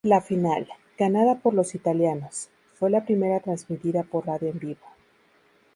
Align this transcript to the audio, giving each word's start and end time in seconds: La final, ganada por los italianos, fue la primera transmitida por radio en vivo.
La 0.03 0.19
final, 0.19 0.67
ganada 0.97 1.35
por 1.37 1.53
los 1.53 1.75
italianos, 1.75 2.49
fue 2.73 2.89
la 2.89 3.05
primera 3.05 3.39
transmitida 3.39 4.01
por 4.01 4.25
radio 4.25 4.49
en 4.49 4.57
vivo. 4.57 4.81